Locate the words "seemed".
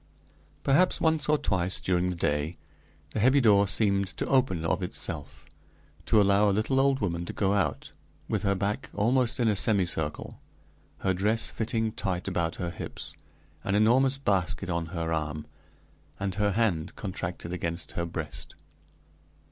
3.67-4.07